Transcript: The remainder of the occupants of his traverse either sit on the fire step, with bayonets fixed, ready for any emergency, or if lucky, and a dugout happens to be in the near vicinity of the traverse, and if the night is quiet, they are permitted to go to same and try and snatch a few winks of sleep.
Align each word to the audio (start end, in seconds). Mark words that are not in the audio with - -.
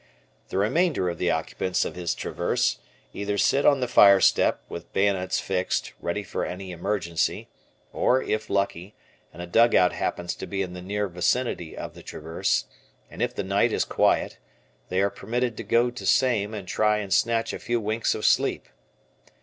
The 0.49 0.57
remainder 0.57 1.09
of 1.11 1.19
the 1.19 1.29
occupants 1.29 1.85
of 1.85 1.93
his 1.93 2.15
traverse 2.15 2.79
either 3.13 3.37
sit 3.37 3.67
on 3.67 3.81
the 3.81 3.87
fire 3.87 4.19
step, 4.19 4.63
with 4.67 4.91
bayonets 4.93 5.39
fixed, 5.39 5.93
ready 6.01 6.23
for 6.23 6.43
any 6.43 6.71
emergency, 6.71 7.49
or 7.93 8.19
if 8.19 8.49
lucky, 8.49 8.95
and 9.31 9.43
a 9.43 9.45
dugout 9.45 9.93
happens 9.93 10.33
to 10.37 10.47
be 10.47 10.63
in 10.63 10.73
the 10.73 10.81
near 10.81 11.07
vicinity 11.07 11.77
of 11.77 11.93
the 11.93 12.01
traverse, 12.01 12.65
and 13.11 13.21
if 13.21 13.35
the 13.35 13.43
night 13.43 13.71
is 13.71 13.85
quiet, 13.85 14.39
they 14.89 15.01
are 15.01 15.11
permitted 15.11 15.55
to 15.57 15.63
go 15.63 15.91
to 15.91 16.03
same 16.07 16.55
and 16.55 16.67
try 16.67 16.97
and 16.97 17.13
snatch 17.13 17.53
a 17.53 17.59
few 17.59 17.79
winks 17.79 18.15
of 18.15 18.25
sleep. 18.25 18.69